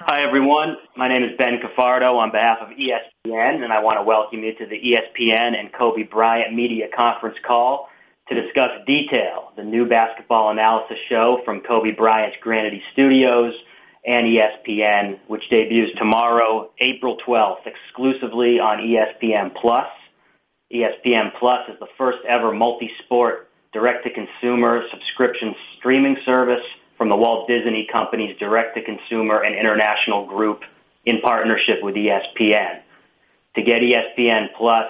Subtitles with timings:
[0.00, 0.76] Hi, everyone.
[0.96, 4.52] My name is Ben Cafardo on behalf of ESPN, and I want to welcome you
[4.52, 7.88] to the ESPN and Kobe Bryant media conference call
[8.28, 13.54] to discuss Detail, the new basketball analysis show from Kobe Bryant's Granity Studios
[14.04, 19.86] and ESPN, which debuts tomorrow, April 12th, exclusively on ESPN Plus.
[20.72, 26.64] ESPN Plus is the first ever multi-sport direct-to-consumer subscription streaming service
[26.96, 30.62] from the Walt Disney Company's direct-to-consumer and international group
[31.04, 32.80] in partnership with ESPN.
[33.56, 34.86] To get ESPN Plus,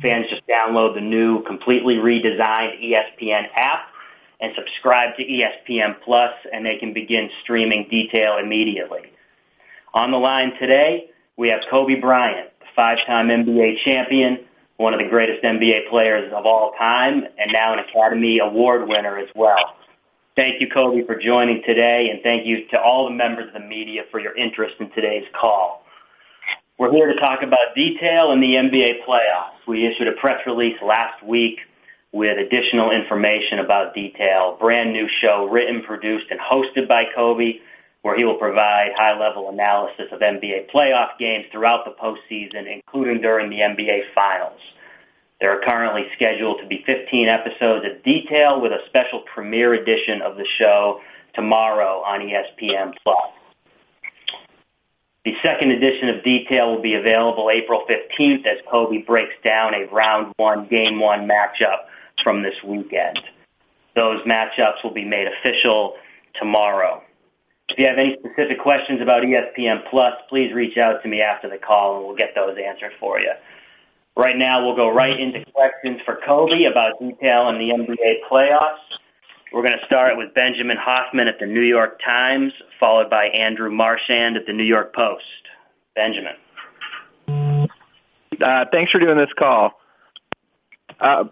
[0.00, 3.88] fans just download the new, completely redesigned ESPN app
[4.40, 9.12] and subscribe to ESPN Plus, and they can begin streaming Detail immediately.
[9.92, 14.38] On the line today, we have Kobe Bryant, the five-time NBA champion,
[14.76, 19.18] one of the greatest NBA players of all time, and now an Academy Award winner
[19.18, 19.76] as well.
[20.40, 23.68] Thank you, Kobe, for joining today, and thank you to all the members of the
[23.68, 25.84] media for your interest in today's call.
[26.78, 29.60] We're here to talk about Detail in the NBA playoffs.
[29.68, 31.58] We issued a press release last week
[32.12, 37.58] with additional information about Detail, brand new show written, produced, and hosted by Kobe,
[38.00, 43.50] where he will provide high-level analysis of NBA playoff games throughout the postseason, including during
[43.50, 44.60] the NBA Finals.
[45.40, 50.20] There are currently scheduled to be 15 episodes of Detail with a special premiere edition
[50.20, 51.00] of the show
[51.34, 53.30] tomorrow on ESPN Plus.
[55.24, 59.86] The second edition of Detail will be available April 15th as Kobe breaks down a
[59.86, 61.88] round one, game one matchup
[62.22, 63.20] from this weekend.
[63.96, 65.94] Those matchups will be made official
[66.38, 67.02] tomorrow.
[67.70, 71.48] If you have any specific questions about ESPN Plus, please reach out to me after
[71.48, 73.32] the call, and we'll get those answered for you.
[74.20, 78.76] Right now, we'll go right into questions for Kobe about Detail in the NBA playoffs.
[79.50, 83.70] We're going to start with Benjamin Hoffman at The New York Times, followed by Andrew
[83.70, 85.24] Marchand at The New York Post.
[85.94, 86.34] Benjamin.
[88.38, 89.80] Uh, thanks for doing this call.
[91.00, 91.24] Uh,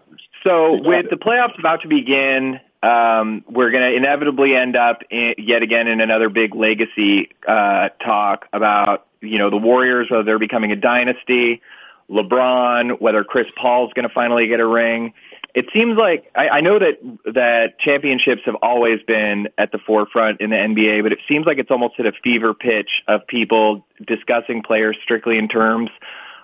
[0.43, 5.61] so with the playoffs about to begin, um, we're going to inevitably end up yet
[5.61, 10.71] again in another big legacy uh, talk about you know the Warriors, whether they're becoming
[10.71, 11.61] a dynasty,
[12.09, 15.13] LeBron, whether Chris Paul's going to finally get a ring.
[15.53, 16.99] It seems like I I know that
[17.33, 21.57] that championships have always been at the forefront in the NBA, but it seems like
[21.57, 25.89] it's almost at a fever pitch of people discussing players strictly in terms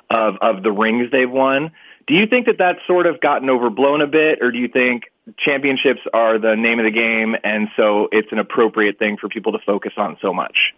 [0.09, 1.71] of of the rings they've won.
[2.07, 5.11] Do you think that that's sort of gotten overblown a bit, or do you think
[5.37, 9.53] championships are the name of the game, and so it's an appropriate thing for people
[9.53, 10.73] to focus on so much?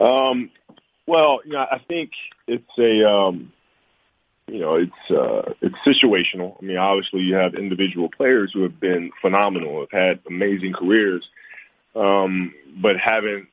[0.00, 0.50] Um,
[1.06, 2.12] Well, I think
[2.46, 3.52] it's a, um,
[4.46, 6.56] you know, it's uh, it's situational.
[6.62, 11.28] I mean, obviously, you have individual players who have been phenomenal, have had amazing careers,
[11.94, 13.48] but haven't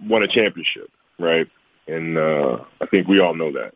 [0.00, 1.46] won a championship, right?
[1.86, 3.74] And uh, I think we all know that.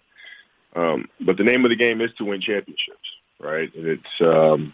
[0.75, 3.09] Um, but the name of the game is to win championships,
[3.41, 3.75] right?
[3.75, 4.73] And it's, um,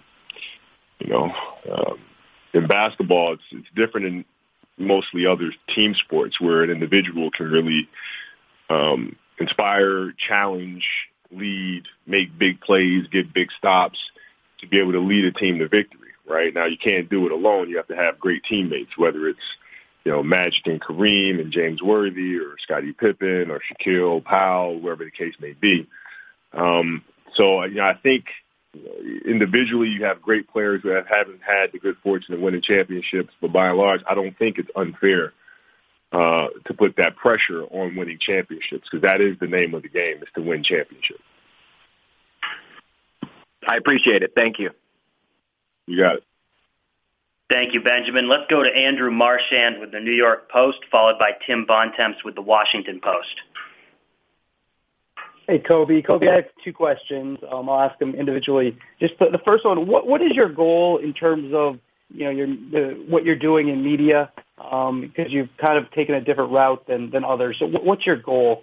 [1.00, 1.32] you know,
[1.70, 1.98] um,
[2.54, 4.24] in basketball, it's it's different in
[4.78, 7.88] mostly other team sports where an individual can really
[8.70, 10.84] um, inspire, challenge,
[11.30, 13.98] lead, make big plays, get big stops
[14.60, 16.52] to be able to lead a team to victory, right?
[16.54, 17.68] Now, you can't do it alone.
[17.68, 19.38] You have to have great teammates, whether it's
[20.04, 25.04] you know, Magic and Kareem and James Worthy or Scottie Pippen or Shaquille Powell, whoever
[25.04, 25.86] the case may be.
[26.54, 28.24] Um, so, you know, I think
[29.24, 33.32] individually, you have great players who have, haven't had the good fortune of winning championships,
[33.40, 35.32] but by and large, I don't think it's unfair
[36.12, 39.88] uh, to put that pressure on winning championships because that is the name of the
[39.88, 41.22] game, is to win championships.
[43.66, 44.32] I appreciate it.
[44.34, 44.70] Thank you.
[45.86, 46.24] You got it.
[47.50, 48.28] Thank you, Benjamin.
[48.28, 52.34] Let's go to Andrew Marchand with The New York Post, followed by Tim Bontemps with
[52.34, 53.40] The Washington Post.
[55.48, 56.02] Hey, Kobe.
[56.02, 57.38] Kobe, I have two questions.
[57.50, 58.76] Um, I'll ask them individually.
[59.00, 61.78] Just the first one, what is your goal in terms of
[62.10, 64.30] you know, your what you're doing in media?
[64.58, 67.56] Um, because you've kind of taken a different route than others.
[67.58, 68.62] So what's your goal?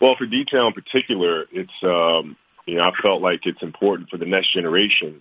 [0.00, 2.36] Well, for Detail in particular, it's, um,
[2.66, 5.20] you know, I felt like it's important for the next generation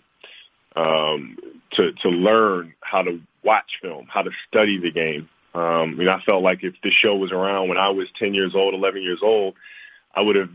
[2.03, 5.29] to learn how to watch film, how to study the game.
[5.53, 8.73] Um, I felt like if this show was around when I was 10 years old,
[8.73, 9.55] 11 years old,
[10.15, 10.49] I would have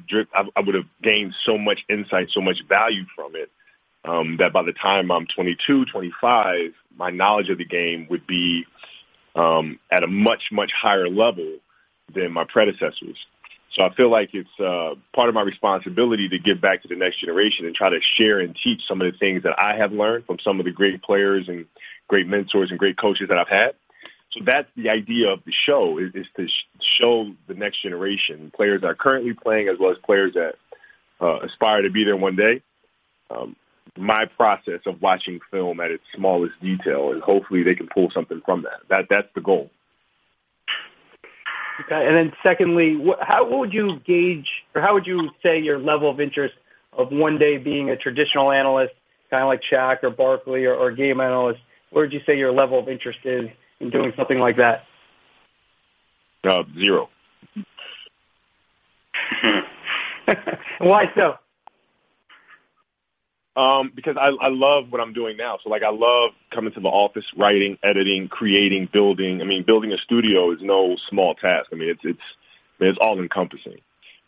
[1.02, 3.50] gained so much insight, so much value from it,
[4.04, 8.64] um, that by the time I'm 22, 25, my knowledge of the game would be
[9.34, 11.58] um, at a much, much higher level
[12.14, 13.18] than my predecessors.
[13.74, 16.96] So I feel like it's uh, part of my responsibility to give back to the
[16.96, 19.92] next generation and try to share and teach some of the things that I have
[19.92, 21.66] learned from some of the great players and
[22.08, 23.74] great mentors and great coaches that I've had.
[24.32, 28.52] So that's the idea of the show is, is to sh- show the next generation
[28.54, 30.56] players that are currently playing as well as players that
[31.20, 32.62] uh, aspire to be there one day.
[33.30, 33.56] Um,
[33.96, 38.42] my process of watching film at its smallest detail, and hopefully they can pull something
[38.44, 38.80] from that.
[38.90, 39.70] That that's the goal.
[41.80, 46.10] Okay, and then secondly, how would you gauge, or how would you say your level
[46.10, 46.54] of interest
[46.92, 48.94] of one day being a traditional analyst,
[49.30, 51.60] kind of like Shaq or Barkley or, or game analyst?
[51.90, 53.48] Where would you say your level of interest is
[53.80, 54.84] in doing something like that?
[56.44, 57.08] Uh, zero.
[60.78, 61.34] Why so?
[63.60, 65.58] Um, because I, I love what I'm doing now.
[65.62, 69.40] So like I love coming to the office, writing, editing, creating, building.
[69.40, 71.70] I mean, building a studio is no small task.
[71.72, 72.20] I mean, it's it's
[72.78, 73.80] I mean, it's all encompassing,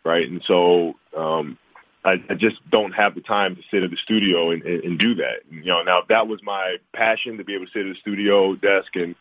[0.04, 0.28] right?
[0.28, 1.58] And so um,
[2.04, 4.98] I, I just don't have the time to sit at the studio and, and, and
[4.98, 5.40] do that.
[5.50, 8.00] You know, now if that was my passion to be able to sit at the
[8.00, 9.14] studio desk and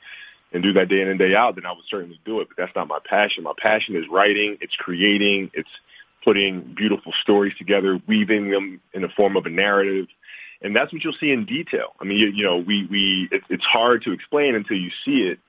[0.51, 2.47] and do that day in and day out, then I would certainly do it.
[2.47, 3.43] But that's not my passion.
[3.43, 4.57] My passion is writing.
[4.61, 5.51] It's creating.
[5.53, 5.69] It's
[6.23, 10.07] putting beautiful stories together, weaving them in the form of a narrative.
[10.61, 11.93] And that's what you'll see in detail.
[12.01, 15.21] I mean, you, you know, we, we, it, it's hard to explain until you see
[15.21, 15.39] it.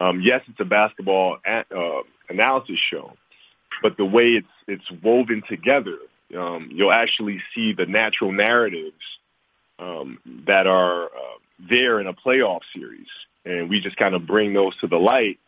[0.00, 3.12] Um, yes, it's a basketball at, uh, analysis show,
[3.82, 5.96] but the way it's, it's woven together,
[6.36, 9.02] um, you'll actually see the natural narratives,
[9.78, 11.38] um, that are, uh,
[11.70, 13.08] there in a playoff series.
[13.44, 15.38] And we just kind of bring those to the light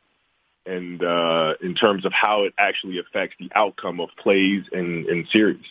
[0.67, 5.27] and uh, in terms of how it actually affects the outcome of plays and, and
[5.29, 5.65] series.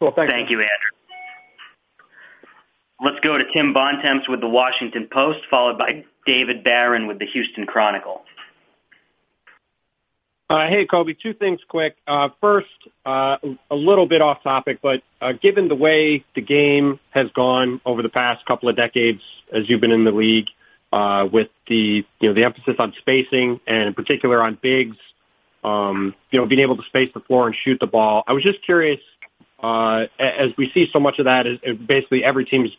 [0.00, 0.68] Well, thank, thank you, Andrew.
[3.00, 7.26] Let's go to Tim Bontemps with the Washington Post, followed by David Barron with the
[7.26, 8.22] Houston Chronicle.
[10.50, 11.96] Uh, hey, Kobe, two things quick.
[12.06, 12.68] Uh, first,
[13.04, 13.36] uh,
[13.70, 18.02] a little bit off topic, but uh, given the way the game has gone over
[18.02, 19.20] the past couple of decades
[19.52, 20.46] as you've been in the league,
[20.90, 24.96] uh, with the you know the emphasis on spacing and in particular on bigs,
[25.64, 28.24] um, you know, being able to space the floor and shoot the ball.
[28.26, 29.00] I was just curious,
[29.62, 32.70] uh, as we see so much of that, is basically every team's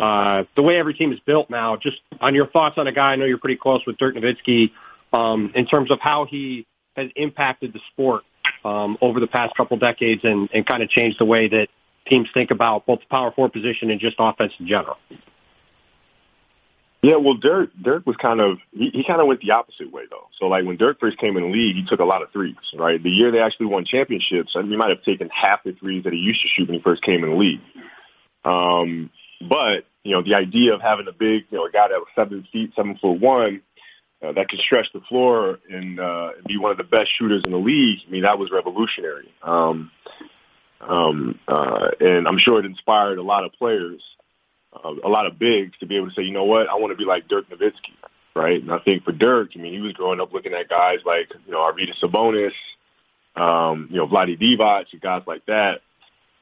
[0.00, 1.76] uh, the way every team is built now.
[1.76, 4.72] Just on your thoughts on a guy, I know you're pretty close with Dirk Nowitzki,
[5.12, 8.22] um, in terms of how he has impacted the sport
[8.64, 11.68] um, over the past couple decades and, and kind of changed the way that
[12.06, 14.96] teams think about both the power forward position and just offense in general.
[17.02, 20.04] Yeah, well, Dirk Dirk was kind of he, he kind of went the opposite way
[20.08, 20.28] though.
[20.40, 22.56] So like when Dirk first came in the league, he took a lot of threes.
[22.74, 25.72] Right, the year they actually won championships, I mean, he might have taken half the
[25.72, 27.60] threes that he used to shoot when he first came in the league.
[28.42, 29.10] Um,
[29.46, 32.08] but you know, the idea of having a big, you know, a guy that was
[32.14, 33.60] seven feet, seven foot one,
[34.24, 37.52] uh, that could stretch the floor and uh, be one of the best shooters in
[37.52, 37.98] the league.
[38.06, 39.32] I mean, that was revolutionary.
[39.42, 39.90] Um,
[40.80, 44.02] um, uh, and I'm sure it inspired a lot of players
[44.74, 46.92] uh, a lot of bigs to be able to say, you know what, I want
[46.92, 47.94] to be like Dirk Nowitzki,
[48.34, 48.60] right?
[48.60, 51.30] And I think for Dirk, I mean, he was growing up looking at guys like,
[51.46, 52.52] you know, Arvydas Sabonis,
[53.36, 55.80] um, you know, Vlade Divac, guys like that.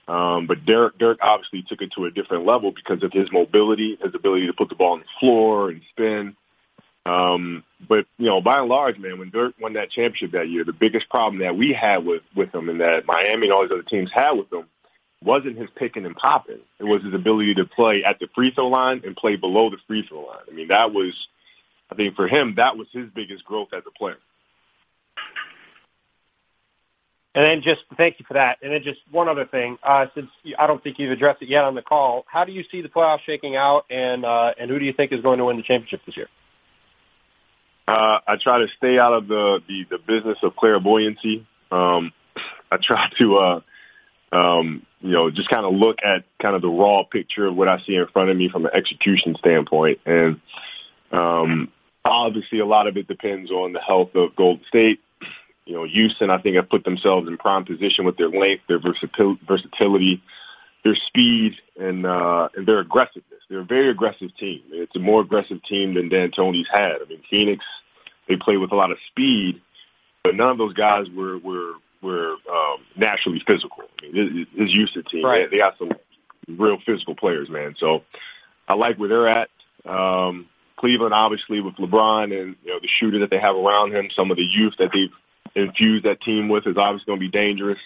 [0.09, 3.99] Um, but Dirk, Dirk obviously took it to a different level because of his mobility,
[4.03, 6.37] his ability to put the ball on the floor and spin.
[7.05, 10.65] Um, but you know, by and large, man, when Dirk won that championship that year,
[10.65, 13.73] the biggest problem that we had with with him and that Miami and all these
[13.73, 14.67] other teams had with him
[15.25, 16.61] wasn't his picking and popping.
[16.79, 19.79] It was his ability to play at the free throw line and play below the
[19.87, 20.45] free throw line.
[20.51, 21.15] I mean, that was,
[21.91, 24.19] I think for him, that was his biggest growth as a player.
[27.35, 28.59] And then just thank you for that.
[28.63, 30.29] And then just one other thing, uh, since
[30.59, 32.89] I don't think you've addressed it yet on the call, how do you see the
[32.89, 35.63] playoffs shaking out, and uh, and who do you think is going to win the
[35.63, 36.29] championship this year?
[37.93, 41.47] Uh, I try to stay out of the the, the business of clairvoyancy.
[41.71, 42.13] Um,
[42.71, 43.61] I try to uh,
[44.33, 47.69] um, you know, just kind of look at kind of the raw picture of what
[47.69, 50.01] I see in front of me from an execution standpoint.
[50.07, 50.41] And
[51.11, 51.71] um,
[52.05, 55.01] obviously, a lot of it depends on the health of Golden State.
[55.67, 58.81] You know, Houston, I think, have put themselves in prime position with their length, their
[58.81, 60.23] versatility,
[60.85, 63.41] their speed, and uh, and their aggressiveness.
[63.49, 64.63] They're a very aggressive team.
[64.71, 66.97] It's a more aggressive team than D'Antoni's had.
[67.03, 67.65] I mean, Phoenix,
[68.29, 69.61] they play with a lot of speed,
[70.25, 73.85] but none of those guys were were were um, naturally physical.
[74.01, 75.51] I mean, this, this Houston team, right.
[75.51, 75.93] they, they got some
[76.49, 77.75] real physical players, man.
[77.79, 78.03] So
[78.67, 79.51] I like where they're at.
[79.85, 84.09] Um, Cleveland, obviously, with LeBron and you know the shooter that they have around him,
[84.15, 85.13] some of the youth that they've
[85.55, 87.79] infused that team with is obviously going to be dangerous.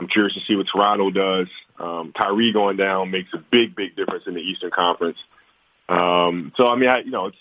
[0.00, 1.48] I'm curious to see what Toronto does.
[1.78, 5.18] Um, Kyrie going down makes a big, big difference in the Eastern Conference.
[5.90, 7.36] Um, so I mean, I, you know, it's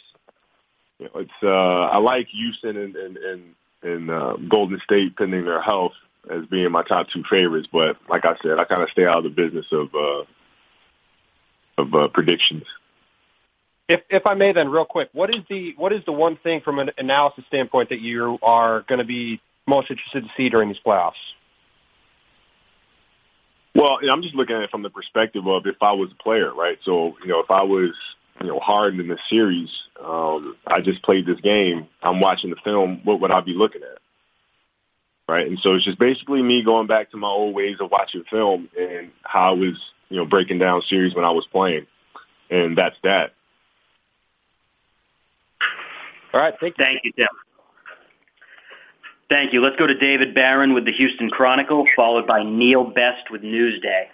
[0.99, 3.43] you know, it's uh, I like Houston and and and,
[3.81, 5.93] and uh, Golden State pending their health
[6.29, 7.69] as being my top two favorites.
[7.71, 10.23] But like I said, I kind of stay out of the business of uh,
[11.81, 12.65] of uh, predictions.
[13.87, 16.59] If if I may, then real quick, what is the what is the one thing
[16.59, 20.67] from an analysis standpoint that you are going to be most interested to see during
[20.67, 21.13] these playoffs?
[23.79, 26.53] Well, I'm just looking at it from the perspective of if I was a player,
[26.53, 26.77] right?
[26.83, 27.91] So, you know, if I was,
[28.41, 29.69] you know, Harden in the series,
[30.03, 33.83] um, I just played this game, I'm watching the film, what would I be looking
[33.83, 33.99] at?
[35.29, 35.47] Right.
[35.47, 38.67] And so it's just basically me going back to my old ways of watching film
[38.77, 41.87] and how I was, you know, breaking down series when I was playing.
[42.49, 43.33] And that's that.
[46.33, 46.53] All right.
[46.59, 46.83] Thank you.
[46.83, 47.27] Thank you, Tim.
[49.29, 49.61] Thank you.
[49.61, 54.05] Let's go to David Barron with the Houston Chronicle, followed by Neil Best with Newsday.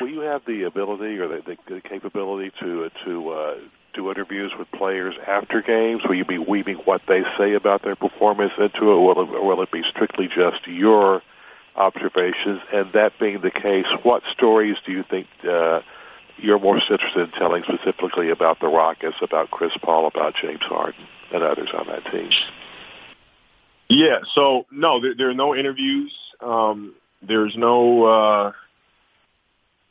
[0.00, 3.54] Will you have the ability or the, the, the capability to to uh,
[3.94, 6.02] do interviews with players after games?
[6.08, 9.28] Will you be weaving what they say about their performance into it, or will it,
[9.30, 11.22] or will it be strictly just your
[11.76, 12.60] observations?
[12.72, 15.82] And that being the case, what stories do you think uh,
[16.38, 21.06] you're most interested in telling specifically about the Rockets, about Chris Paul, about James Harden,
[21.32, 22.30] and others on that team?
[23.92, 24.20] Yeah.
[24.34, 26.12] So no, there, there are no interviews.
[26.40, 28.52] Um, there's no uh,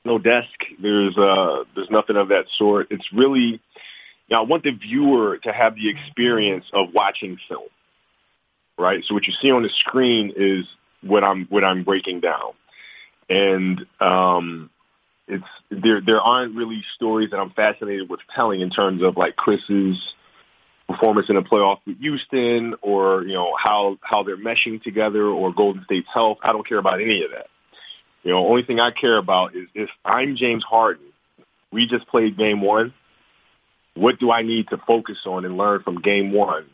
[0.03, 0.49] no desk.
[0.81, 2.87] There's uh, there's nothing of that sort.
[2.89, 3.61] It's really,
[4.27, 7.69] you I want the viewer to have the experience of watching film,
[8.77, 9.03] right?
[9.07, 10.65] So what you see on the screen is
[11.03, 12.53] what I'm what I'm breaking down,
[13.29, 14.71] and um,
[15.27, 16.01] it's there.
[16.01, 19.97] There aren't really stories that I'm fascinated with telling in terms of like Chris's
[20.91, 25.53] performance in a playoff with Houston or, you know, how, how they're meshing together or
[25.53, 26.39] Golden State's health.
[26.43, 27.47] I don't care about any of that.
[28.23, 31.05] You know, only thing I care about is if I'm James Harden,
[31.71, 32.93] we just played game one.
[33.95, 36.65] What do I need to focus on and learn from game one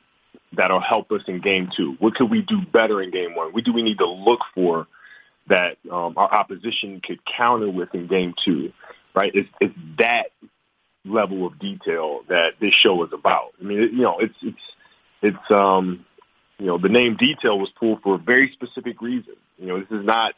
[0.56, 1.96] that'll help us in game two?
[2.00, 3.54] What could we do better in game one?
[3.54, 4.88] What do we need to look for
[5.48, 8.74] that um, our opposition could counter with in game two?
[9.16, 9.32] Right?
[9.34, 10.28] It's, it's that
[11.06, 13.54] level of detail that this show is about.
[13.60, 14.62] I mean, it, you know, it's it's
[15.22, 16.06] it's um,
[16.60, 19.36] you know, the name detail was pulled for a very specific reason.
[19.58, 20.34] You know, this is not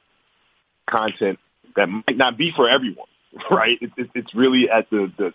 [0.90, 1.40] content
[1.76, 3.08] that might not be for everyone,
[3.52, 3.78] right?
[3.82, 5.34] It's it's, it's really at the, the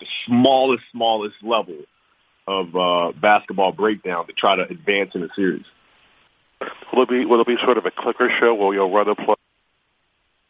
[0.00, 1.78] the smallest smallest level
[2.46, 5.64] of uh, basketball breakdown to try to advance in a series.
[6.92, 9.14] Will it be will it be sort of a clicker show where you'll run a
[9.14, 9.34] play?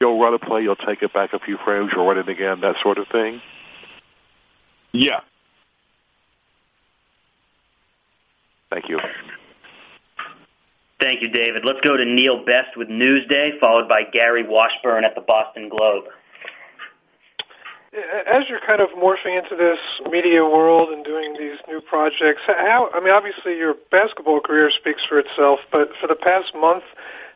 [0.01, 2.61] You'll run a play, you'll take it back a few frames, you'll run it again,
[2.61, 3.41] that sort of thing.
[4.97, 5.21] Yeah.
[8.71, 8.99] Thank you.
[11.01, 11.65] Thank you, David.
[11.65, 16.05] Let's go to Neil Best with Newsday, followed by Gary Washburn at the Boston Globe.
[18.27, 19.79] As you're kind of morphing into this
[20.11, 25.03] media world and doing these new projects, how, I mean, obviously your basketball career speaks
[25.05, 26.85] for itself, but for the past month,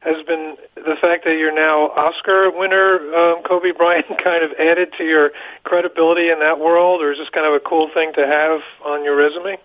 [0.01, 4.93] has been the fact that you're now Oscar winner, um, Kobe Bryant, kind of added
[4.99, 5.31] to your
[5.65, 9.05] credibility in that world, or is this kind of a cool thing to have on
[9.05, 9.59] your resume?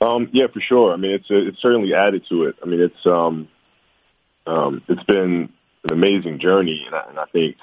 [0.00, 0.94] Um, yeah, for sure.
[0.94, 2.56] I mean, it's it's certainly added to it.
[2.62, 3.48] I mean, it's um,
[4.46, 5.50] um, it's been
[5.84, 7.56] an amazing journey, and I, and I think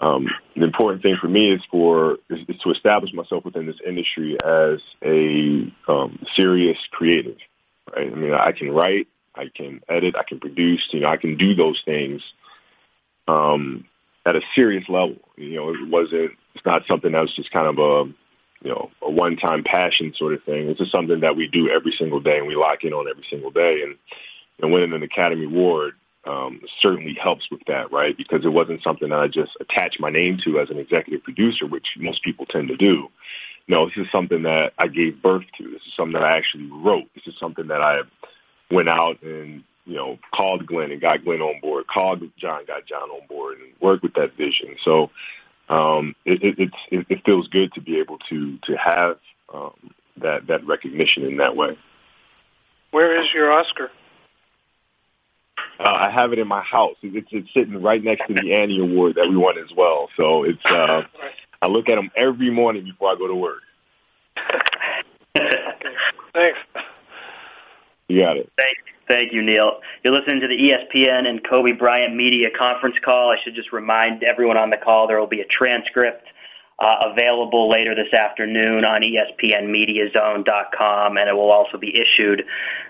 [0.00, 3.76] um, the important thing for me is for is, is to establish myself within this
[3.86, 7.36] industry as a um, serious creative.
[7.94, 8.10] Right?
[8.10, 11.36] I mean, I can write, I can edit, I can produce, you know, I can
[11.36, 12.22] do those things
[13.28, 13.84] um,
[14.24, 15.16] at a serious level.
[15.36, 18.12] You know, it wasn't, it's not something that was just kind of a,
[18.64, 20.68] you know, a one-time passion sort of thing.
[20.68, 23.24] It's just something that we do every single day and we lock in on every
[23.28, 23.82] single day.
[23.84, 23.96] And,
[24.60, 25.94] and winning an Academy Award
[26.26, 28.16] um, certainly helps with that, right?
[28.16, 31.66] Because it wasn't something that I just attached my name to as an executive producer,
[31.66, 33.08] which most people tend to do.
[33.68, 35.64] No, this is something that I gave birth to.
[35.64, 37.08] This is something that I actually wrote.
[37.14, 38.00] This is something that I
[38.70, 42.86] went out and you know called Glenn and got Glenn on board, called John, got
[42.86, 44.76] John on board, and worked with that vision.
[44.84, 45.10] So
[45.68, 49.18] um, it, it, it's it, it feels good to be able to to have
[49.52, 49.74] um,
[50.18, 51.78] that that recognition in that way.
[52.90, 53.90] Where is your Oscar?
[55.78, 56.96] Uh, I have it in my house.
[57.02, 60.08] It's, it's sitting right next to the Annie Award that we won as well.
[60.16, 61.02] So it's uh,
[61.62, 63.62] I look at them every morning before I go to work.
[66.32, 66.58] Thanks.
[68.08, 68.52] You got it.
[68.56, 68.76] Thank,
[69.08, 69.80] thank you, Neil.
[70.04, 73.30] You're listening to the ESPN and Kobe Bryant media conference call.
[73.30, 76.24] I should just remind everyone on the call there will be a transcript
[76.78, 82.44] uh, available later this afternoon on ESPNMediaZone.com, and it will also be issued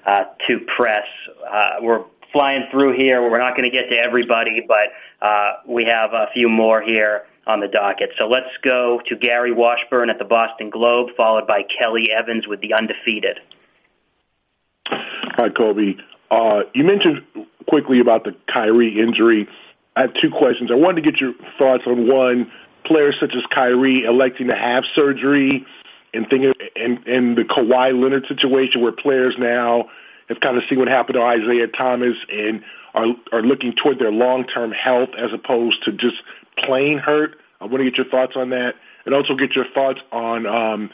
[0.04, 1.06] uh, to press.
[1.49, 3.23] Uh, we're flying through here.
[3.23, 4.88] We're not going to get to everybody, but
[5.25, 8.11] uh, we have a few more here on the docket.
[8.18, 12.61] So let's go to Gary Washburn at the Boston Globe, followed by Kelly Evans with
[12.61, 13.38] the Undefeated.
[15.37, 15.97] Hi, Kobe.
[16.31, 17.23] Uh, you mentioned
[17.69, 19.47] quickly about the Kyrie injury.
[19.95, 20.71] I have two questions.
[20.71, 22.50] I wanted to get your thoughts on one,
[22.85, 25.66] players such as Kyrie electing to have surgery
[26.14, 29.90] and thinking and and the Kawhi Leonard situation where players now
[30.31, 32.62] have kind of seen what happened to Isaiah Thomas and
[32.95, 36.16] are are looking toward their long term health as opposed to just
[36.57, 37.37] plain hurt.
[37.61, 40.90] I want to get your thoughts on that, and also get your thoughts on um,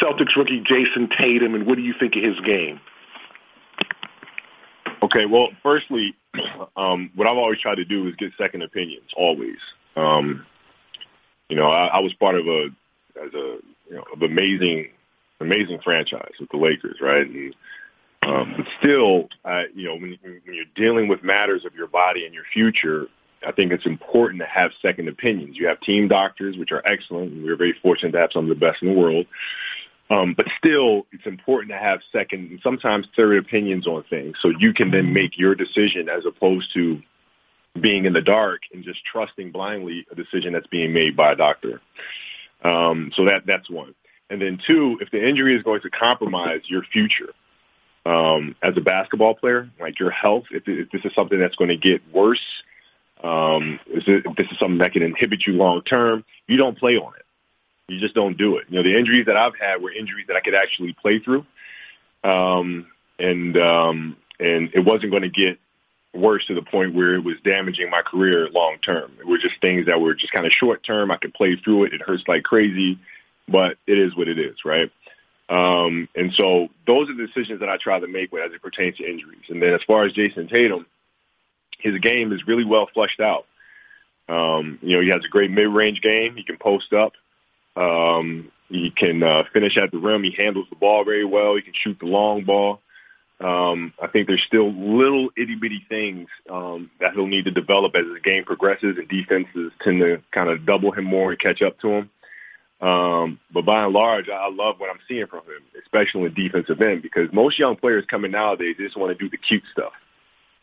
[0.00, 2.80] Celtics rookie Jayson Tatum and what do you think of his game?
[5.02, 6.14] Okay, well, firstly,
[6.76, 9.10] um, what I've always tried to do is get second opinions.
[9.16, 9.58] Always,
[9.96, 10.44] um,
[11.48, 12.68] you know, I, I was part of a
[13.22, 14.90] as a you know of amazing
[15.40, 17.26] amazing franchise with the Lakers, right?
[17.26, 17.54] And
[18.22, 22.26] um, but still, uh, you know, when, when you're dealing with matters of your body
[22.26, 23.06] and your future,
[23.46, 25.56] I think it's important to have second opinions.
[25.56, 28.48] You have team doctors, which are excellent, and we're very fortunate to have some of
[28.48, 29.26] the best in the world.
[30.10, 34.50] Um, but still, it's important to have second and sometimes third opinions on things so
[34.58, 37.02] you can then make your decision as opposed to
[37.80, 41.36] being in the dark and just trusting blindly a decision that's being made by a
[41.36, 41.80] doctor.
[42.64, 43.94] Um, so that that's one.
[44.30, 47.32] And then two, if the injury is going to compromise your future
[48.04, 51.70] um, as a basketball player, like your health, if, if this is something that's going
[51.70, 52.40] to get worse,
[53.22, 54.04] um, if
[54.36, 57.24] this is something that can inhibit you long term, you don't play on it.
[57.88, 58.66] You just don't do it.
[58.68, 61.46] You know, the injuries that I've had were injuries that I could actually play through.
[62.22, 62.86] Um,
[63.18, 65.58] and, um, and it wasn't going to get
[66.14, 69.12] worse to the point where it was damaging my career long term.
[69.18, 71.10] It were just things that were just kind of short term.
[71.10, 71.94] I could play through it.
[71.94, 72.98] It hurts like crazy,
[73.46, 74.90] but it is what it is, right?
[75.48, 78.60] Um, and so those are the decisions that I try to make with as it
[78.60, 79.44] pertains to injuries.
[79.48, 80.84] And then as far as Jayson Tatum,
[81.78, 83.46] his game is really well fleshed out.
[84.28, 86.36] Um, you know, he has a great mid-range game.
[86.36, 87.12] He can post up.
[87.78, 90.24] Um, he can uh, finish at the rim.
[90.24, 91.56] He handles the ball very well.
[91.56, 92.80] He can shoot the long ball.
[93.40, 97.94] Um, I think there's still little itty bitty things um, that he'll need to develop
[97.94, 101.62] as his game progresses, and defenses tend to kind of double him more and catch
[101.62, 102.10] up to him.
[102.80, 106.80] Um, but by and large, I love what I'm seeing from him, especially in defensive
[106.80, 109.92] end, because most young players coming nowadays just want to do the cute stuff,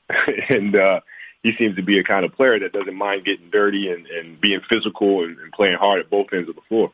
[0.49, 0.99] and uh,
[1.43, 4.41] he seems to be a kind of player that doesn't mind getting dirty and, and
[4.41, 6.91] being physical and, and playing hard at both ends of the floor.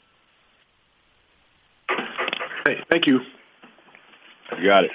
[2.66, 3.22] Hey, thank you.
[4.58, 4.92] You got it.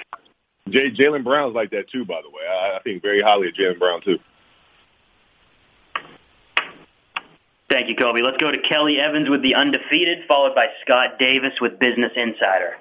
[0.69, 2.43] Jay Jaylen Brown's like that too, by the way.
[2.47, 4.17] I, I think very highly of Jaylen Brown too.
[7.69, 8.21] Thank you, Kobe.
[8.21, 12.77] Let's go to Kelly Evans with the undefeated, followed by Scott Davis with Business Insider.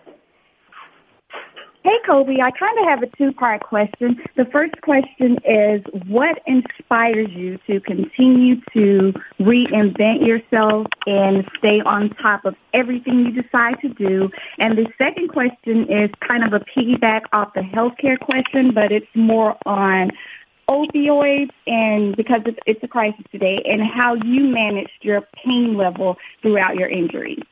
[1.86, 4.20] Hey, Kobe, I kind of have a two-part question.
[4.34, 12.10] The first question is, what inspires you to continue to reinvent yourself and stay on
[12.20, 14.30] top of everything you decide to do?
[14.58, 19.06] And the second question is kind of a piggyback off the healthcare question, but it's
[19.14, 20.10] more on
[20.68, 26.74] opioids and because it's a crisis today and how you managed your pain level throughout
[26.74, 27.44] your injuries.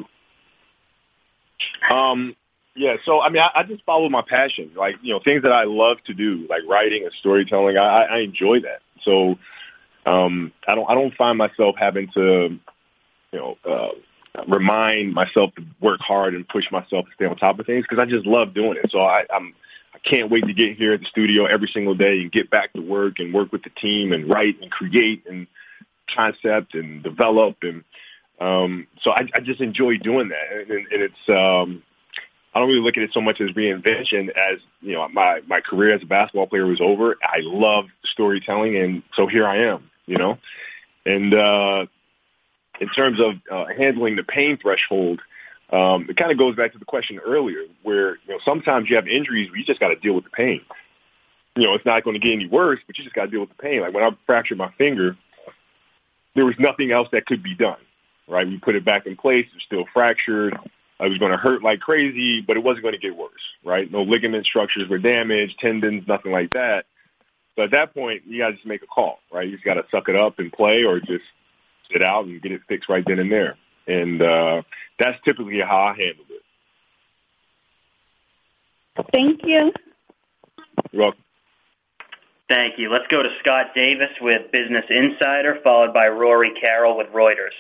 [1.89, 2.35] Um,
[2.77, 5.53] yeah, so I mean, I, I just follow my passion, like you know, things that
[5.53, 7.77] I love to do, like writing and storytelling.
[7.77, 8.81] I, I enjoy that.
[9.03, 9.37] So
[10.07, 12.59] um, I don't I don't find myself having to,
[13.33, 17.59] you know, uh, remind myself to work hard and push myself to stay on top
[17.59, 18.91] of things because I just love doing it.
[18.91, 19.55] So I, I'm
[19.95, 22.73] I can't wait to get here at the studio every single day and get back
[22.73, 25.47] to work and work with the team and write and create and
[26.13, 27.85] concept and develop and
[28.41, 31.85] um, so I, I just enjoy doing that and, and, it's um,
[32.55, 35.61] I don't really look at it so much as reinvention as, you know, my, my
[35.61, 37.17] career as a basketball player was over.
[37.23, 40.39] I love storytelling and so here I am, you know,
[41.05, 41.87] and, uh,
[42.81, 45.21] in terms of uh, handling the pain threshold,
[45.71, 48.97] um, it kind of goes back to the question earlier where, you know, sometimes you
[48.97, 50.61] have injuries where you just got to deal with the pain.
[51.57, 53.41] You know, it's not going to get any worse, but you just got to deal
[53.41, 53.81] with the pain.
[53.81, 55.17] Like when I fractured my finger,
[56.35, 57.79] there was nothing else that could be done,
[58.29, 58.47] right?
[58.47, 59.47] We put it back in place.
[59.55, 60.57] It's still fractured.
[61.01, 63.33] It was going to hurt like crazy, but it wasn't going to get worse,
[63.65, 63.91] right?
[63.91, 66.85] No ligament structures were damaged, tendons, nothing like that.
[67.57, 69.47] So at that point, you got to just make a call, right?
[69.47, 71.25] You just got to suck it up and play or just
[71.93, 73.57] sit out and get it fixed right then and there.
[73.87, 74.63] And uh,
[74.99, 76.43] that's typically how I handled it.
[79.13, 79.73] Thank you.
[80.93, 81.21] You're welcome.
[82.49, 82.91] Thank you.
[82.91, 87.57] Let's go to Scott Davis with Business Insider, followed by Rory Carroll with Reuters.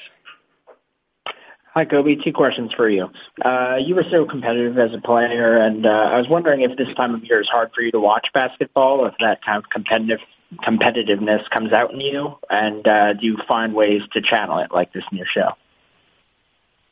[1.74, 2.14] Hi, Kobe.
[2.14, 3.10] Two questions for you.
[3.44, 6.94] Uh, you were so competitive as a player, and uh, I was wondering if this
[6.94, 10.20] time of year is hard for you to watch basketball, if that kind of competitive
[10.64, 14.92] competitiveness comes out in you, and uh, do you find ways to channel it like
[14.92, 15.48] this in your show?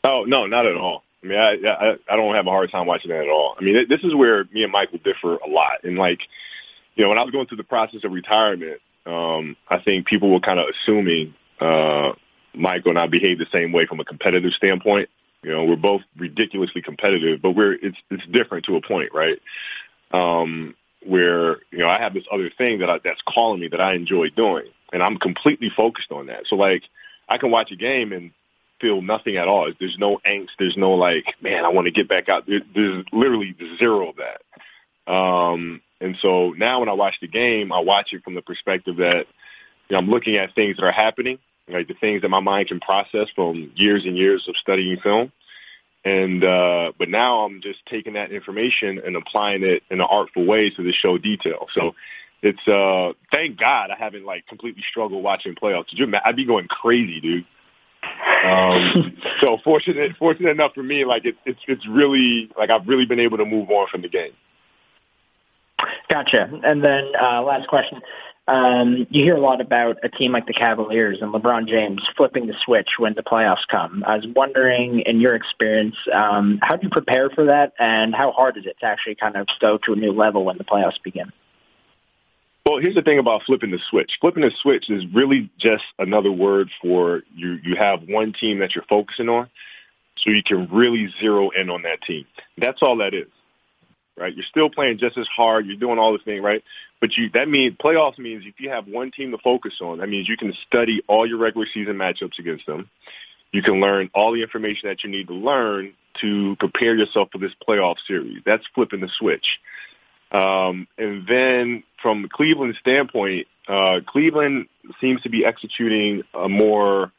[0.02, 1.04] Oh no, not at all.
[1.22, 3.54] I mean, I I, I don't have a hard time watching that at all.
[3.56, 5.84] I mean, this is where me and Michael differ a lot.
[5.84, 6.22] And like,
[6.96, 10.32] you know, when I was going through the process of retirement, um, I think people
[10.32, 12.14] were kind of assuming uh,
[12.54, 15.08] Michael and I behave the same way from a competitive standpoint.
[15.42, 19.40] You know, we're both ridiculously competitive, but we're it's it's different to a point, right?
[20.12, 23.80] Um, where you know I have this other thing that I, that's calling me that
[23.80, 26.44] I enjoy doing, and I'm completely focused on that.
[26.46, 26.84] So like,
[27.28, 28.30] I can watch a game and
[28.80, 29.72] feel nothing at all.
[29.78, 30.50] There's no angst.
[30.58, 32.46] There's no like, man, I want to get back out.
[32.46, 35.12] There, there's literally zero of that.
[35.12, 38.96] Um, and so now when I watch the game, I watch it from the perspective
[38.98, 39.26] that
[39.88, 41.38] you know, I'm looking at things that are happening
[41.72, 45.32] like the things that my mind can process from years and years of studying film.
[46.04, 50.44] And uh, but now I'm just taking that information and applying it in an artful
[50.44, 51.68] way to the show detail.
[51.74, 51.94] So
[52.42, 55.94] it's uh thank God I haven't like completely struggled watching playoffs.
[56.24, 57.44] I'd be going crazy, dude.
[58.44, 63.06] Um, so fortunate, fortunate enough for me, like it's it's it's really like I've really
[63.06, 64.32] been able to move on from the game.
[66.08, 66.50] Gotcha.
[66.64, 68.00] And then uh, last question:
[68.48, 72.48] um, you hear a lot about a team like the Cavaliers and LeBron James flipping
[72.48, 74.02] the switch when the playoffs come.
[74.04, 78.32] I was wondering, in your experience, um, how do you prepare for that, and how
[78.32, 81.00] hard is it to actually kind of go to a new level when the playoffs
[81.02, 81.32] begin?
[82.66, 84.12] Well, here's the thing about flipping the switch.
[84.20, 87.58] Flipping the switch is really just another word for you.
[87.62, 89.50] You have one team that you're focusing on,
[90.16, 92.24] so you can really zero in on that team.
[92.58, 93.28] That's all that is
[94.16, 94.34] right?
[94.34, 95.66] You're still playing just as hard.
[95.66, 96.62] You're doing all the thing, right?
[97.00, 100.08] But you that means playoffs means if you have one team to focus on, that
[100.08, 102.88] means you can study all your regular season matchups against them.
[103.52, 107.38] You can learn all the information that you need to learn to prepare yourself for
[107.38, 108.42] this playoff series.
[108.44, 109.46] That's flipping the switch.
[110.30, 114.66] Um, and then from Cleveland's standpoint, uh, Cleveland
[115.00, 117.12] seems to be executing a more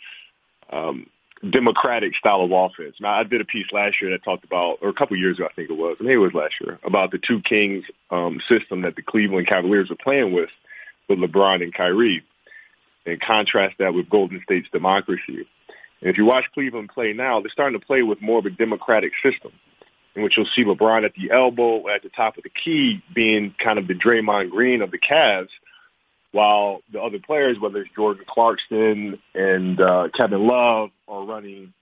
[0.71, 1.07] um,
[1.49, 2.95] democratic style of offense.
[2.99, 5.47] Now, I did a piece last year that talked about, or a couple years ago,
[5.49, 8.81] I think it was, maybe it was last year, about the two kings um, system
[8.81, 10.49] that the Cleveland Cavaliers were playing with,
[11.09, 12.23] with LeBron and Kyrie,
[13.05, 15.45] and contrast that with Golden State's democracy.
[16.01, 18.49] And if you watch Cleveland play now, they're starting to play with more of a
[18.49, 19.51] democratic system,
[20.15, 23.53] in which you'll see LeBron at the elbow, at the top of the key, being
[23.61, 25.49] kind of the Draymond Green of the Cavs,
[26.33, 31.73] while the other players, whether it's Jordan Clarkson and uh, Kevin Love, are running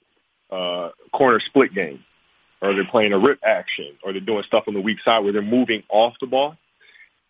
[0.51, 2.03] uh, corner split game,
[2.61, 5.31] or they're playing a rip action, or they're doing stuff on the weak side where
[5.31, 6.57] they're moving off the ball,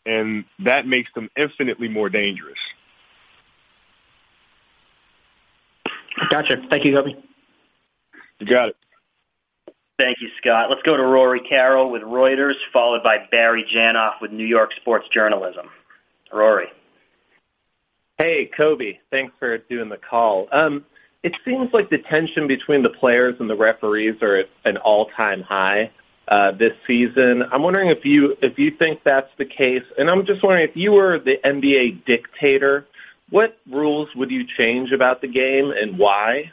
[0.06, 2.60] and that makes them infinitely more dangerous.
[6.30, 6.58] Gotcha.
[6.70, 7.14] Thank you, Kobe.
[8.40, 8.76] You got it.
[9.98, 10.72] Thank you, Scott.
[10.72, 15.06] Let's go to Rory Carroll with Reuters, followed by Barry Janoff with New York Sports
[15.14, 15.68] Journalism.
[16.34, 16.68] Rory.
[18.22, 19.00] Hey, Kobe.
[19.10, 20.48] Thanks for doing the call.
[20.52, 20.86] Um,
[21.24, 25.42] it seems like the tension between the players and the referees are at an all-time
[25.42, 25.90] high
[26.28, 27.42] uh, this season.
[27.52, 30.76] I'm wondering if you if you think that's the case, and I'm just wondering if
[30.76, 32.86] you were the NBA dictator,
[33.32, 36.52] what rules would you change about the game and why?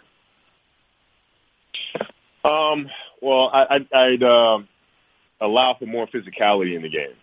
[2.46, 2.88] Um,
[3.20, 4.58] well, I, I'd, I'd uh,
[5.42, 7.14] allow for more physicality in the game.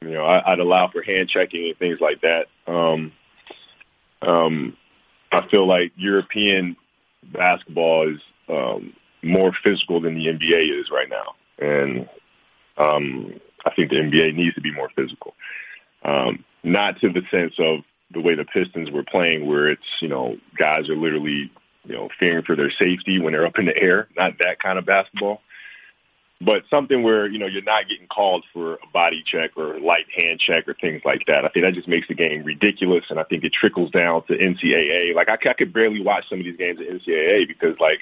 [0.00, 2.46] You know, I, I'd allow for hand checking and things like that.
[2.66, 3.12] Um,
[4.22, 4.76] um,
[5.32, 6.76] I feel like European
[7.22, 12.08] basketball is um, more physical than the NBA is right now, and
[12.76, 15.34] um, I think the NBA needs to be more physical.
[16.04, 17.80] Um, not to the sense of
[18.12, 21.50] the way the Pistons were playing, where it's you know guys are literally
[21.84, 24.08] you know fearing for their safety when they're up in the air.
[24.16, 25.40] Not that kind of basketball
[26.40, 29.80] but something where you know you're not getting called for a body check or a
[29.80, 31.44] light hand check or things like that.
[31.44, 34.34] I think that just makes the game ridiculous, and I think it trickles down to
[34.34, 35.14] NCAA.
[35.14, 38.00] Like I, I could barely watch some of these games at NCAA because like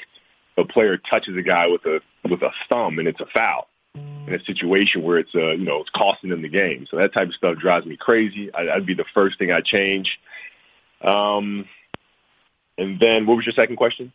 [0.58, 4.34] a player touches a guy with a with a thumb and it's a foul in
[4.34, 6.86] a situation where it's uh you know it's costing them the game.
[6.90, 8.50] So that type of stuff drives me crazy.
[8.54, 10.18] I, that'd be the first thing I change.
[11.02, 11.66] Um,
[12.78, 14.12] and then what was your second question?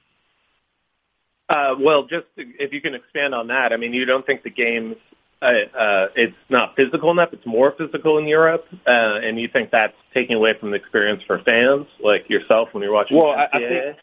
[1.51, 3.73] Uh, well, just if you can expand on that.
[3.73, 4.95] I mean, you don't think the game's
[5.41, 7.29] uh, uh, it's not physical enough.
[7.33, 11.23] It's more physical in Europe, uh, and you think that's taking away from the experience
[11.25, 13.17] for fans like yourself when you're watching.
[13.17, 13.97] Well, I, I think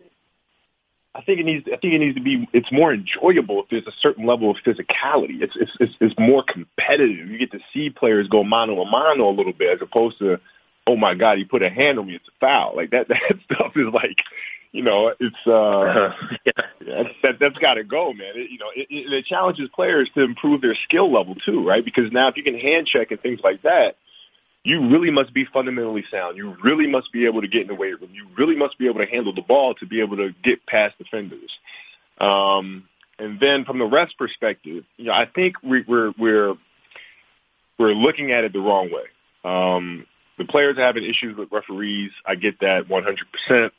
[1.14, 1.66] I think it needs.
[1.66, 2.48] I think it needs to be.
[2.52, 5.40] It's more enjoyable if there's a certain level of physicality.
[5.40, 7.28] It's it's it's, it's more competitive.
[7.28, 10.40] You get to see players go mano a mano a little bit as opposed to,
[10.86, 12.74] oh my god, he put a hand on me, it's a foul.
[12.76, 13.08] Like that.
[13.08, 14.18] That stuff is like
[14.72, 17.02] you know, it's uh, yeah.
[17.22, 18.32] that that's got to go, man.
[18.34, 21.84] It, you know, it, it, it challenges players to improve their skill level too, right?
[21.84, 23.96] Because now if you can hand check and things like that,
[24.64, 26.36] you really must be fundamentally sound.
[26.36, 28.10] You really must be able to get in the weight room.
[28.12, 30.98] You really must be able to handle the ball to be able to get past
[30.98, 31.50] defenders.
[32.20, 36.54] Um, and then from the refs' perspective, you know, I think we, we're we're
[37.78, 39.04] we're looking at it the wrong way.
[39.44, 42.10] Um, the players are having issues with referees.
[42.26, 43.70] I get that 100%.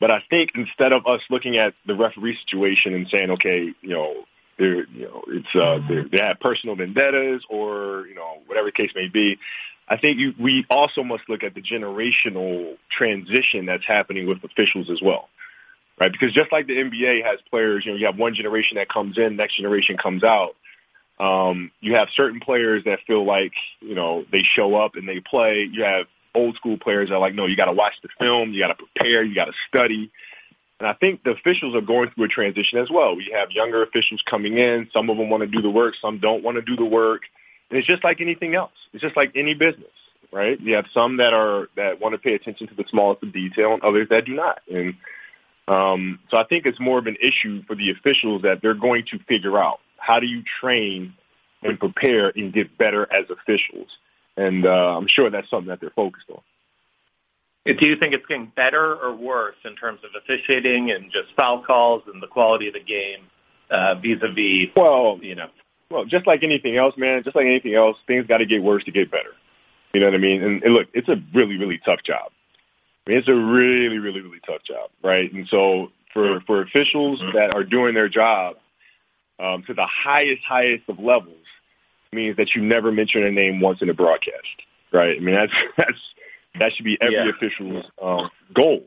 [0.00, 3.88] But I think instead of us looking at the referee situation and saying, okay, you
[3.88, 4.24] know,
[4.58, 5.78] they're, you know, it's uh,
[6.10, 9.38] they have personal vendettas or you know whatever the case may be.
[9.88, 14.90] I think you, we also must look at the generational transition that's happening with officials
[14.90, 15.28] as well,
[15.98, 16.12] right?
[16.12, 19.16] Because just like the NBA has players, you know, you have one generation that comes
[19.16, 20.56] in, next generation comes out.
[21.18, 25.20] Um, you have certain players that feel like you know they show up and they
[25.20, 25.68] play.
[25.70, 26.06] You have
[26.38, 28.74] old school players are like, no, you got to watch the film, you got to
[28.74, 30.10] prepare, you got to study.
[30.78, 33.16] And I think the officials are going through a transition as well.
[33.16, 34.88] We have younger officials coming in.
[34.92, 35.94] Some of them want to do the work.
[36.00, 37.22] Some don't want to do the work.
[37.68, 38.72] And it's just like anything else.
[38.92, 39.90] It's just like any business,
[40.32, 40.58] right?
[40.60, 43.74] You have some that are that want to pay attention to the smallest of detail,
[43.74, 44.60] and others that do not.
[44.72, 44.94] And
[45.66, 49.04] um, so I think it's more of an issue for the officials that they're going
[49.10, 51.12] to figure out how do you train
[51.62, 53.88] and prepare and get better as officials.
[54.38, 56.40] And uh, I'm sure that's something that they're focused on.
[57.66, 61.62] Do you think it's getting better or worse in terms of officiating and just foul
[61.62, 63.26] calls and the quality of the game
[63.68, 64.70] uh, vis-a-vis?
[64.76, 65.48] Well, you know,
[65.90, 67.24] well, just like anything else, man.
[67.24, 69.34] Just like anything else, things got to get worse to get better.
[69.92, 70.42] You know what I mean?
[70.42, 72.30] And, and look, it's a really, really tough job.
[73.06, 75.30] I mean, it's a really, really, really tough job, right?
[75.32, 78.56] And so for for officials that are doing their job
[79.40, 81.44] um, to the highest, highest of levels
[82.12, 84.46] means that you never mention a name once in a broadcast,
[84.92, 85.16] right?
[85.16, 85.98] I mean, that's that's
[86.58, 87.30] that should be every Yeah.
[87.30, 88.84] official's um, goal.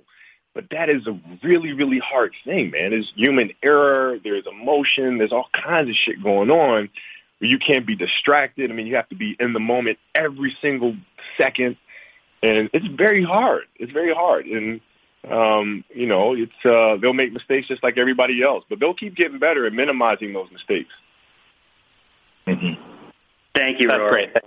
[0.54, 2.90] But that is a really, really hard thing, man.
[2.90, 6.90] There's human error, there's emotion, there's all kinds of shit going on
[7.42, 8.70] you can't be distracted.
[8.70, 10.96] I mean, you have to be in the moment every single
[11.38, 11.76] second.
[12.44, 13.64] And it's very hard.
[13.78, 14.46] It's very hard.
[14.46, 14.80] And
[15.30, 19.16] um, you know, it's uh they'll make mistakes just like everybody else, but they'll keep
[19.16, 20.90] getting better at minimizing those mistakes.
[23.56, 24.28] Thank you, That's Rory.
[24.28, 24.44] great.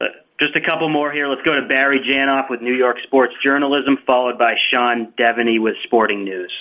[0.00, 0.06] Uh,
[0.40, 1.28] Just a couple more here.
[1.28, 5.74] Let's go to Barry Janoff with New York Sports Journalism, followed by Sean Deveney with
[5.84, 6.52] Sporting News.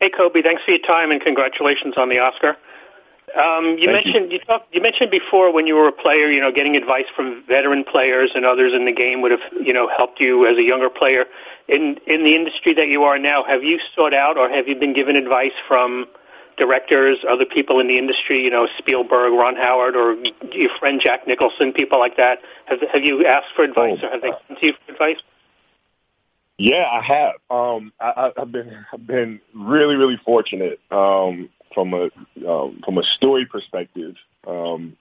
[0.00, 0.42] Hey, Kobe.
[0.42, 2.56] Thanks for your time and congratulations on the Oscar.
[3.36, 4.38] Um, you Thank mentioned you.
[4.38, 7.84] talked you mentioned before when you were a player, you know, getting advice from veteran
[7.84, 10.88] players and others in the game would have, you know, helped you as a younger
[10.88, 11.26] player.
[11.68, 14.76] In in the industry that you are now, have you sought out or have you
[14.76, 16.06] been given advice from
[16.58, 20.14] directors, other people in the industry, you know, Spielberg, Ron Howard, or
[20.52, 22.38] your friend Jack Nicholson, people like that?
[22.66, 24.06] Have have you asked for advice Oh.
[24.06, 25.16] or have they come to you for advice?
[26.58, 27.34] Yeah, I have.
[27.50, 32.10] Um, I, I've been I've been really really fortunate um, from a
[32.48, 34.16] um, from a story perspective.
[34.46, 34.96] Um,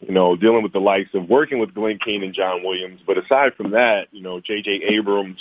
[0.00, 3.18] you know, dealing with the likes of working with Glenn Keane and John Williams, but
[3.18, 4.82] aside from that, you know, J.J.
[4.88, 5.38] Abrams,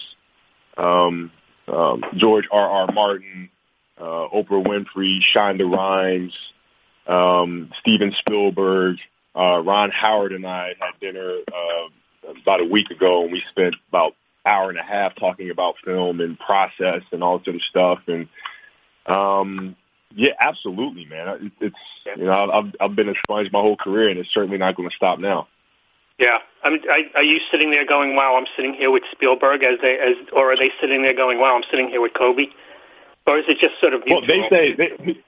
[0.78, 1.32] um,
[1.68, 2.70] um, George R.
[2.70, 2.92] R.
[2.94, 3.50] Martin,
[4.02, 6.34] uh, Oprah Winfrey, Shonda Rhimes,
[7.08, 8.98] um, Steven Spielberg,
[9.36, 13.76] uh, Ron Howard, and I had dinner uh, about a week ago, and we spent
[13.90, 18.00] about hour and a half talking about film and process and all sort of stuff.
[18.08, 18.28] And
[19.06, 19.76] um,
[20.16, 21.28] yeah, absolutely, man.
[21.28, 24.58] It, it's you know I've I've been a sponge my whole career, and it's certainly
[24.58, 25.48] not going to stop now.
[26.20, 29.64] Yeah, I mean, I, are you sitting there going, "Wow, I'm sitting here with Spielberg,"
[29.64, 32.48] as they as, or are they sitting there going, "Wow, I'm sitting here with Kobe,"
[33.28, 35.24] or is it just sort of Well, they say they,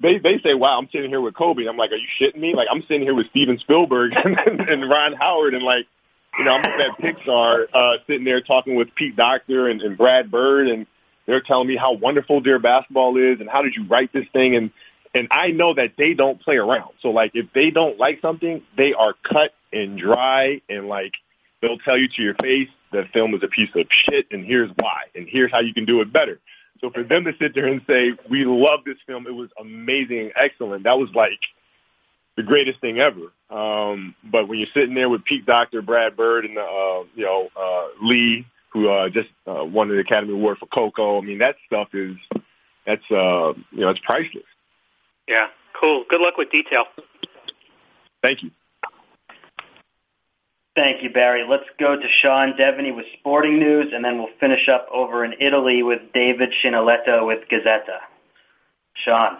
[0.00, 2.54] they they say, "Wow, I'm sitting here with Kobe." I'm like, "Are you shitting me?"
[2.54, 5.86] Like I'm sitting here with Steven Spielberg and, and Ron Howard, and like,
[6.38, 10.30] you know, I'm at Pixar, uh, sitting there talking with Pete Docter and, and Brad
[10.30, 10.86] Bird, and
[11.26, 14.56] they're telling me how wonderful their basketball is, and how did you write this thing,
[14.56, 14.70] and
[15.14, 16.94] and I know that they don't play around.
[17.00, 21.12] So like, if they don't like something, they are cut and dry, and like,
[21.60, 24.70] they'll tell you to your face that film is a piece of shit, and here's
[24.76, 26.40] why, and here's how you can do it better.
[26.82, 30.32] So for them to sit there and say, we love this film, it was amazing
[30.34, 31.38] excellent, that was like
[32.36, 33.32] the greatest thing ever.
[33.50, 37.48] Um, but when you're sitting there with Pete Docter, Brad Bird, and, uh, you know,
[37.56, 41.56] uh, Lee, who, uh, just, uh, won the Academy Award for Coco, I mean, that
[41.66, 42.16] stuff is,
[42.84, 44.44] that's, uh, you know, it's priceless.
[45.28, 46.04] Yeah, cool.
[46.08, 46.86] Good luck with detail.
[48.22, 48.50] Thank you.
[50.74, 51.44] Thank you, Barry.
[51.48, 55.34] Let's go to Sean Deveney with Sporting News, and then we'll finish up over in
[55.38, 58.00] Italy with David Chinellato with Gazzetta.
[59.04, 59.38] Sean.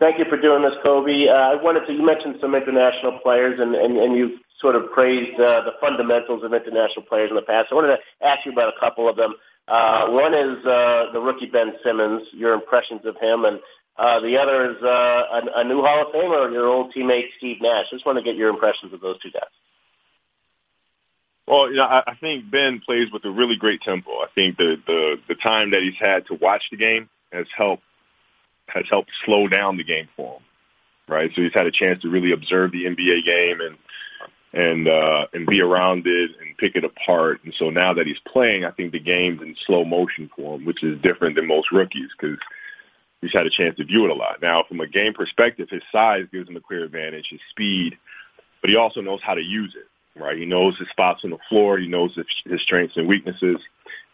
[0.00, 1.28] Thank you for doing this, Kobe.
[1.28, 4.90] Uh, I wanted to, you mentioned some international players and, and, and you sort of
[4.92, 7.68] praised uh, the fundamentals of international players in the past.
[7.70, 9.34] I wanted to ask you about a couple of them.
[9.68, 13.60] Uh, one is uh, the rookie Ben Simmons, your impressions of him, and
[13.98, 17.58] uh, the other is uh, a, a new Hall of Famer, your old teammate Steve
[17.60, 17.86] Nash.
[17.92, 19.52] I just want to get your impressions of those two guys.
[21.50, 24.12] Well, you know, I, I think Ben plays with a really great tempo.
[24.12, 27.82] I think the, the the time that he's had to watch the game has helped
[28.68, 30.42] has helped slow down the game for him,
[31.08, 31.28] right?
[31.34, 33.76] So he's had a chance to really observe the NBA game, and
[34.52, 37.40] and uh, and be around it and pick it apart.
[37.42, 40.64] And so now that he's playing, I think the game's in slow motion for him,
[40.64, 42.38] which is different than most rookies because
[43.22, 44.40] he's had a chance to view it a lot.
[44.40, 47.98] Now, from a game perspective, his size gives him a clear advantage, his speed,
[48.60, 49.88] but he also knows how to use it.
[50.20, 51.78] Right, he knows his spots on the floor.
[51.78, 53.56] He knows his, strengths and weaknesses.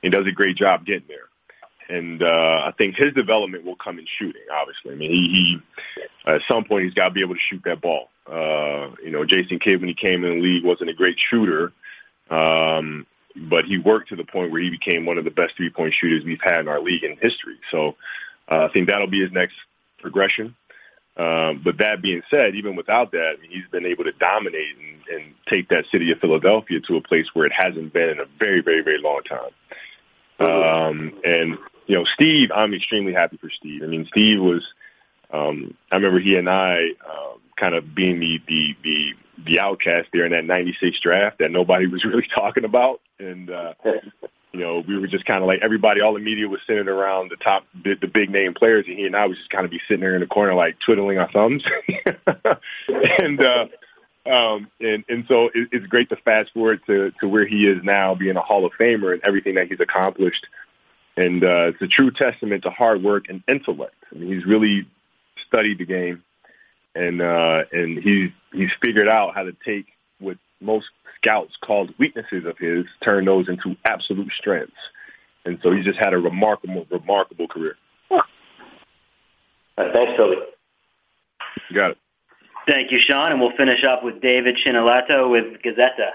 [0.03, 1.29] He does a great job getting there
[1.89, 4.43] and uh, I think his development will come in shooting.
[4.53, 7.63] Obviously, I mean, he, he at some point he's got to be able to shoot
[7.65, 8.09] that ball.
[8.27, 11.73] Uh, you know, Jason Kidd when he came in the league wasn't a great shooter,
[12.31, 15.71] um, but he worked to the point where he became one of the best three
[15.71, 17.59] point shooters we've had in our league in history.
[17.71, 17.97] So
[18.51, 19.55] uh, I think that'll be his next
[20.01, 20.57] progression.
[21.17, 24.77] Um, but that being said, even without that, I mean, he's been able to dominate
[24.77, 28.21] and, and take that city of Philadelphia to a place where it hasn't been in
[28.21, 29.53] a very, very, very long time.
[30.39, 33.83] Um, and you know, Steve, I'm extremely happy for Steve.
[33.83, 34.63] I mean, Steve was,
[35.33, 39.13] um, I remember he and I, um, kind of being the, the, the,
[39.45, 43.01] the outcast there in that 96 draft that nobody was really talking about.
[43.19, 43.75] And, uh,
[44.57, 47.31] you know, we were just kind of like everybody, all the media was centered around
[47.31, 48.87] the top, the, the big name players.
[48.89, 50.77] And he and I was just kind of be sitting there in the corner, like
[50.85, 51.63] twiddling our thumbs.
[52.89, 53.67] and, uh,
[54.31, 57.83] um, and, and so it, it's great to fast forward to, to where he is
[57.85, 60.47] now being a Hall of Famer and everything that he's accomplished
[61.17, 63.95] and uh, it's a true testament to hard work and intellect.
[64.13, 64.87] I mean, he's really
[65.47, 66.23] studied the game,
[66.95, 69.87] and uh, and he's he's figured out how to take
[70.19, 70.87] what most
[71.27, 74.73] scouts called weaknesses of his, turn those into absolute strengths.
[75.45, 77.77] And so he just had a remarkable, remarkable career.
[78.11, 78.23] Uh,
[79.93, 80.37] thanks, Toby.
[81.71, 81.99] You got it.
[82.67, 83.33] Thank you, Sean.
[83.33, 86.11] And we'll finish up with David Chinellato with Gazzetta.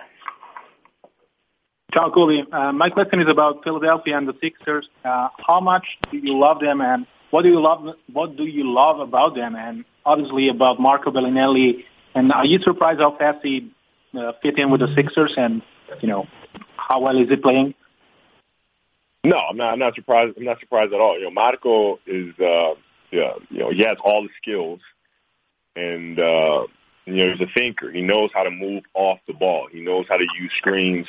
[1.94, 2.44] Ciao, Kobe.
[2.52, 4.88] Uh, my question is about Philadelphia and the Sixers.
[5.04, 7.86] Uh, how much do you love them, and what do you love?
[8.12, 11.84] What do you love about them, and obviously about Marco Belinelli?
[12.16, 13.72] And are you surprised how fast he
[14.18, 15.62] uh, fit in with the Sixers, and
[16.02, 16.28] you know
[16.76, 17.74] how well is he playing?
[19.24, 19.74] No, I'm not.
[19.74, 20.38] I'm not surprised.
[20.38, 21.18] I'm not surprised at all.
[21.18, 22.76] You know, Marco is, uh,
[23.12, 24.80] yeah, you know, he has all the skills,
[25.76, 26.66] and uh,
[27.06, 27.92] you know, he's a thinker.
[27.92, 29.68] He knows how to move off the ball.
[29.72, 31.08] He knows how to use screens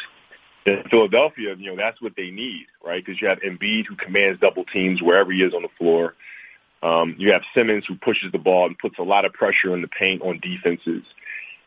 [0.64, 3.04] in Philadelphia, you know, that's what they need, right?
[3.04, 6.14] Because you have Embiid who commands double teams wherever he is on the floor.
[6.82, 9.82] Um, you have Simmons who pushes the ball and puts a lot of pressure in
[9.82, 11.02] the paint on defenses.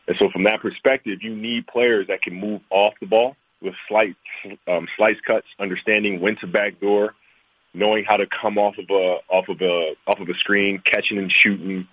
[0.08, 3.74] And so from that perspective, you need players that can move off the ball with
[3.88, 4.16] slight
[4.68, 7.14] um, slice cuts, understanding when to backdoor,
[7.74, 11.18] knowing how to come off of a off of a off of a screen, catching
[11.18, 11.88] and shooting.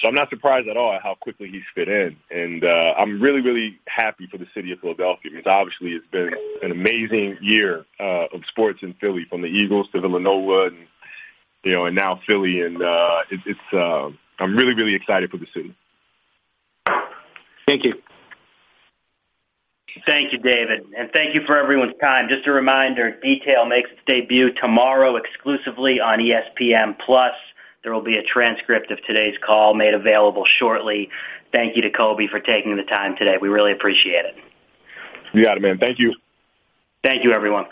[0.00, 3.22] So I'm not surprised at all at how quickly he's fit in, and uh, I'm
[3.22, 7.86] really, really happy for the city of Philadelphia because obviously it's been an amazing year
[8.00, 10.88] uh, of sports in Philly, from the Eagles to Villanova, and
[11.62, 15.36] you know, and now Philly, and uh, it, it's uh, I'm really, really excited for
[15.36, 15.74] the city.
[17.66, 17.94] Thank you.
[20.06, 20.86] Thank you, David.
[20.96, 22.28] And thank you for everyone's time.
[22.28, 27.34] Just a reminder, Detail makes its debut tomorrow exclusively on ESPN Plus.
[27.82, 31.10] There will be a transcript of today's call made available shortly.
[31.52, 33.36] Thank you to Kobe for taking the time today.
[33.40, 34.34] We really appreciate it.
[35.32, 35.78] You got it, man.
[35.78, 36.14] Thank you.
[37.02, 37.66] Thank you, everyone.